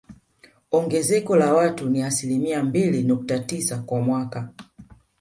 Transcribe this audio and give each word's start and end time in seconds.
Ongezeko 0.71 1.35
la 1.35 1.53
watu 1.53 1.89
ni 1.89 2.03
asilimia 2.03 2.63
mbili 2.63 3.03
nukta 3.03 3.39
tisa 3.39 3.77
kwa 3.77 4.01
mwaka 4.01 4.49